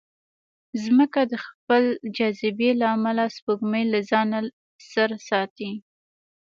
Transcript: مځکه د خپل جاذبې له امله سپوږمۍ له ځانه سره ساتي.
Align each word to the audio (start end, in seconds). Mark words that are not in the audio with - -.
مځکه 0.97 1.21
د 1.31 1.33
خپل 1.45 1.83
جاذبې 2.17 2.69
له 2.81 2.85
امله 2.95 3.23
سپوږمۍ 3.35 3.83
له 3.93 3.99
ځانه 4.09 4.39
سره 4.93 5.15
ساتي. 5.29 5.71